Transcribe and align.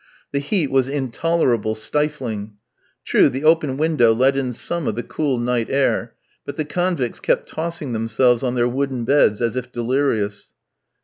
The 0.31 0.39
heat 0.39 0.71
was 0.71 0.87
intolerable, 0.89 1.75
stifling. 1.75 2.53
True, 3.05 3.29
the 3.29 3.43
open 3.43 3.77
window 3.77 4.11
let 4.15 4.35
in 4.35 4.51
some 4.51 4.87
of 4.87 4.95
the 4.95 5.03
cool 5.03 5.37
night 5.37 5.69
air, 5.69 6.15
but 6.43 6.55
the 6.57 6.65
convicts 6.65 7.19
kept 7.19 7.47
tossing 7.47 7.93
themselves 7.93 8.41
on 8.41 8.55
their 8.55 8.67
wooden 8.67 9.05
beds 9.05 9.41
as 9.43 9.55
if 9.55 9.71
delirious. 9.71 10.55